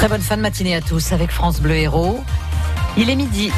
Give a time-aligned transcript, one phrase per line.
[0.00, 2.24] Très bonne fin de matinée à tous avec France Bleu Héros.
[2.96, 3.52] Il est midi.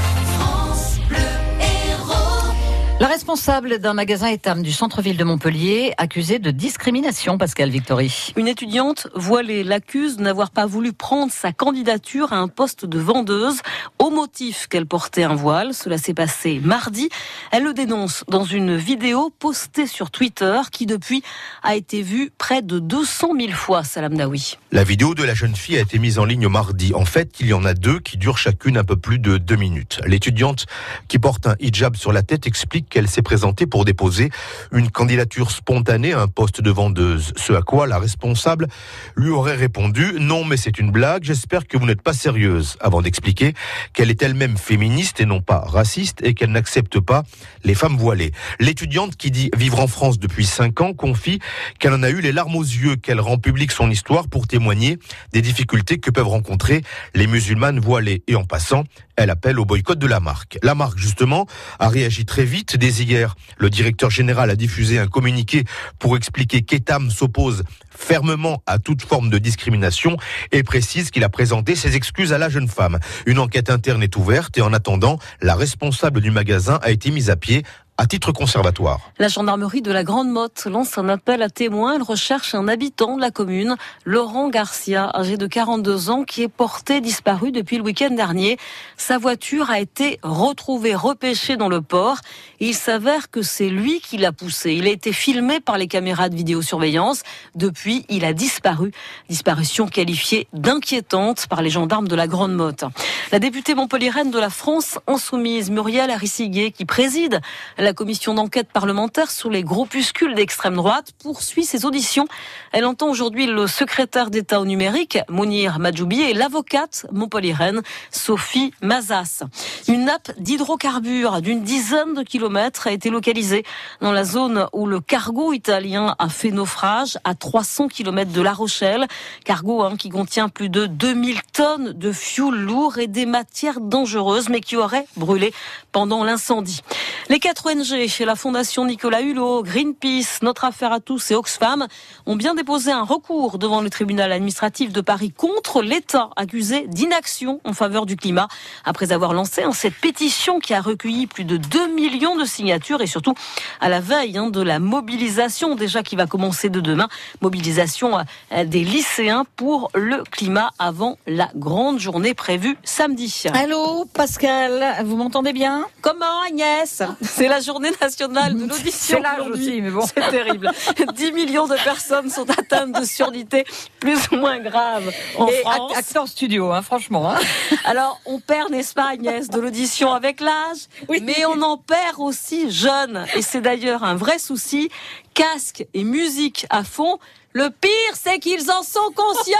[3.02, 8.32] La responsable d'un magasin étam du centre-ville de Montpellier, accusée de discrimination, Pascal Victory.
[8.36, 13.00] Une étudiante voilée l'accuse de n'avoir pas voulu prendre sa candidature à un poste de
[13.00, 13.60] vendeuse
[13.98, 15.74] au motif qu'elle portait un voile.
[15.74, 17.08] Cela s'est passé mardi.
[17.50, 21.24] Elle le dénonce dans une vidéo postée sur Twitter qui depuis
[21.64, 24.58] a été vue près de 200 000 fois, Salam Daoui.
[24.70, 26.94] La vidéo de la jeune fille a été mise en ligne mardi.
[26.94, 29.56] En fait, il y en a deux qui durent chacune un peu plus de deux
[29.56, 30.00] minutes.
[30.06, 30.66] L'étudiante
[31.08, 34.28] qui porte un hijab sur la tête explique qu'elle s'est présentée pour déposer
[34.70, 37.32] une candidature spontanée à un poste de vendeuse.
[37.36, 38.68] Ce à quoi la responsable
[39.16, 42.76] lui aurait répondu Non, mais c'est une blague, j'espère que vous n'êtes pas sérieuse.
[42.80, 43.54] Avant d'expliquer
[43.94, 47.22] qu'elle est elle-même féministe et non pas raciste et qu'elle n'accepte pas
[47.64, 48.32] les femmes voilées.
[48.60, 51.38] L'étudiante qui dit vivre en France depuis cinq ans confie
[51.78, 54.98] qu'elle en a eu les larmes aux yeux, qu'elle rend publique son histoire pour témoigner
[55.32, 56.82] des difficultés que peuvent rencontrer
[57.14, 58.22] les musulmanes voilées.
[58.26, 58.84] Et en passant,
[59.22, 60.58] elle appelle au boycott de la marque.
[60.62, 61.46] La marque, justement,
[61.78, 62.76] a réagi très vite.
[62.76, 65.64] Dès hier, le directeur général a diffusé un communiqué
[65.98, 70.16] pour expliquer qu'Etam s'oppose fermement à toute forme de discrimination
[70.50, 72.98] et précise qu'il a présenté ses excuses à la jeune femme.
[73.26, 77.30] Une enquête interne est ouverte et en attendant, la responsable du magasin a été mise
[77.30, 77.62] à pied
[77.98, 79.00] à titre conservatoire.
[79.18, 81.94] La gendarmerie de la Grande Motte lance un appel à témoins.
[81.94, 86.48] Elle recherche un habitant de la commune, Laurent Garcia, âgé de 42 ans, qui est
[86.48, 88.56] porté disparu depuis le week-end dernier.
[88.96, 92.16] Sa voiture a été retrouvée, repêchée dans le port.
[92.60, 94.72] Il s'avère que c'est lui qui l'a poussé.
[94.72, 97.22] Il a été filmé par les caméras de vidéosurveillance.
[97.54, 98.92] Depuis, il a disparu.
[99.28, 102.84] Disparition qualifiée d'inquiétante par les gendarmes de la Grande Motte.
[103.32, 107.40] La députée montpelliéraine de la France insoumise, Muriel Arissiguet, qui préside
[107.82, 112.26] la commission d'enquête parlementaire sur les groupuscules d'extrême droite poursuit ses auditions.
[112.70, 119.42] Elle entend aujourd'hui le secrétaire d'État au numérique, Mounir Majoubi, et l'avocate montpelliéraine, Sophie Mazas.
[119.88, 123.64] Une nappe d'hydrocarbures d'une dizaine de kilomètres a été localisée
[124.00, 128.52] dans la zone où le cargo italien a fait naufrage à 300 kilomètres de La
[128.52, 129.08] Rochelle.
[129.44, 134.48] Cargo hein, qui contient plus de 2000 tonnes de fioul lourd et des matières dangereuses,
[134.48, 135.52] mais qui aurait brûlé
[135.90, 136.80] pendant l'incendie.
[137.28, 141.86] Les quatre ONG, chez la Fondation Nicolas Hulot, Greenpeace, Notre Affaire à tous et Oxfam
[142.26, 147.60] ont bien déposé un recours devant le tribunal administratif de Paris contre l'État accusé d'inaction
[147.64, 148.48] en faveur du climat
[148.84, 153.06] après avoir lancé cette pétition qui a recueilli plus de 2 millions de signatures et
[153.06, 153.34] surtout
[153.80, 157.08] à la veille hein, de la mobilisation déjà qui va commencer de demain,
[157.40, 163.44] mobilisation euh, des lycéens pour le climat avant la grande journée prévue samedi.
[163.54, 165.86] Allô Pascal, vous m'entendez bien?
[166.02, 167.02] Comment Agnès?
[167.22, 169.22] C'est la journée nationale de l'audition.
[169.22, 170.04] C'est aussi, mais bon.
[170.06, 170.70] C'est terrible.
[171.14, 173.64] 10 millions de personnes sont atteintes de surdité
[174.00, 175.92] plus ou moins grave en Et France.
[175.96, 177.30] Acteur studio, hein, franchement.
[177.30, 177.38] Hein.
[177.84, 181.20] Alors, on perd, n'est-ce pas, Agnès, de l'audition avec l'âge, Oui.
[181.22, 183.24] mais on en perd aussi jeune.
[183.34, 184.90] Et c'est d'ailleurs un vrai souci.
[185.34, 187.18] Casque et musique à fond.
[187.54, 189.52] Le pire, c'est qu'ils en sont conscients.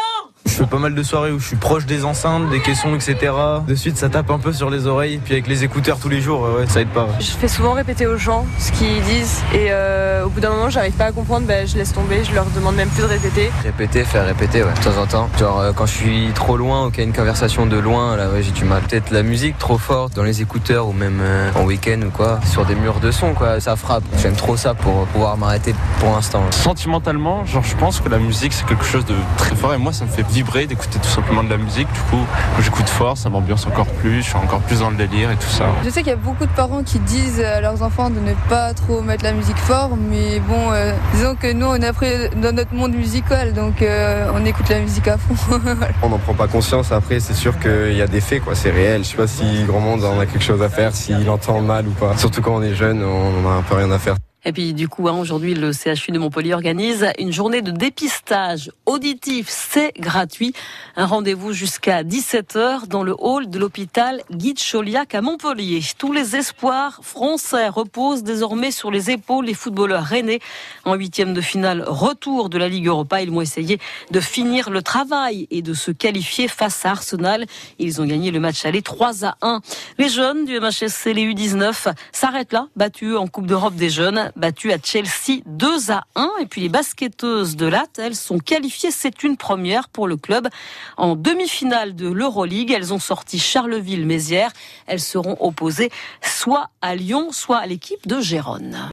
[0.46, 3.32] Je fais pas mal de soirées où je suis proche des enceintes, des caissons, etc.
[3.66, 5.18] De suite, ça tape un peu sur les oreilles.
[5.24, 7.08] Puis avec les écouteurs tous les jours, ouais, ça aide pas.
[7.20, 10.68] Je fais souvent répéter aux gens ce qu'ils disent et euh, au bout d'un moment
[10.68, 13.50] j'arrive pas à comprendre, ben, je laisse tomber, je leur demande même plus de répéter.
[13.64, 15.30] Répéter, faire répéter, ouais, de temps en temps.
[15.38, 18.16] Genre euh, quand je suis trop loin ou qu'il y a une conversation de loin,
[18.16, 18.82] là ouais, j'ai du mal.
[18.82, 22.40] Peut-être la musique trop forte dans les écouteurs ou même euh, en week-end ou quoi,
[22.50, 24.04] sur des murs de son quoi, ça frappe.
[24.18, 26.42] J'aime trop ça pour pouvoir m'arrêter pour l'instant.
[26.50, 29.92] Sentimentalement, genre je pense que la musique c'est quelque chose de très fort et moi
[29.92, 31.92] ça me fait vibrer d'écouter tout simplement de la musique.
[31.92, 34.96] Du coup, quand j'écoute fort, ça m'ambiance encore plus, je suis encore plus dans le
[34.96, 35.64] délire et tout ça.
[35.84, 38.34] Je sais qu'il y a beaucoup de parents qui disent à leurs enfants de ne
[38.48, 42.30] pas trop mettre la musique fort, mais bon, euh, disons que nous on est après
[42.40, 45.34] dans notre monde musical, donc euh, on écoute la musique à fond.
[46.04, 48.54] On n'en prend pas conscience après, c'est sûr qu'il y a des faits, quoi.
[48.54, 49.02] C'est réel.
[49.02, 51.88] Je sais pas si grand monde en a quelque chose à faire, s'il entend mal
[51.88, 52.16] ou pas.
[52.16, 54.14] Surtout quand on est jeune, on en a un peu rien à faire.
[54.44, 58.72] Et puis du coup, hein, aujourd'hui, le CHU de Montpellier organise une journée de dépistage
[58.86, 59.46] auditif.
[59.48, 60.52] C'est gratuit.
[60.96, 65.80] Un rendez-vous jusqu'à 17h dans le hall de l'hôpital Guy de Chauliac à Montpellier.
[65.96, 70.40] Tous les espoirs français reposent désormais sur les épaules des footballeurs rennais.
[70.84, 73.78] En huitième de finale, retour de la Ligue Europa, ils vont essayer
[74.10, 77.46] de finir le travail et de se qualifier face à Arsenal.
[77.78, 79.60] Ils ont gagné le match aller 3 à 1.
[79.98, 84.72] Les jeunes du MHSC, les U19, s'arrêtent là, battus en Coupe d'Europe des jeunes battu
[84.72, 86.30] à Chelsea 2 à 1.
[86.40, 88.90] Et puis les basketteuses de Latte, elles sont qualifiées.
[88.90, 90.48] C'est une première pour le club.
[90.96, 94.52] En demi-finale de l'Euroleague, elles ont sorti Charleville-Mézières.
[94.86, 95.90] Elles seront opposées
[96.22, 98.90] soit à Lyon, soit à l'équipe de Gérone.